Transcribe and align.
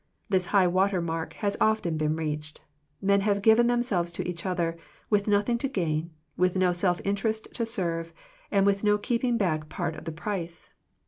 hThis 0.31 0.47
high 0.47 0.65
water 0.65 0.99
mark 0.99 1.33
has 1.33 1.55
often 1.61 1.95
been 1.95 2.15
reached. 2.15 2.59
Men 3.03 3.21
have 3.21 3.43
given 3.43 3.67
themselves 3.67 4.11
to 4.13 4.27
each 4.27 4.47
other, 4.47 4.75
with 5.11 5.27
nothing 5.27 5.59
to 5.59 5.67
gain, 5.67 6.09
with 6.35 6.55
no 6.55 6.73
self 6.73 6.99
interest 7.05 7.47
to 7.53 7.67
serve, 7.67 8.11
and 8.49 8.65
with 8.65 8.83
no 8.83 8.97
keeping 8.97 9.37
back 9.37 9.69
part 9.69 9.95
of 9.95 10.05
the 10.05 10.11
price. 10.11 10.71